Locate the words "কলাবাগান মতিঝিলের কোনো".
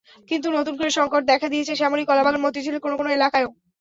2.05-2.95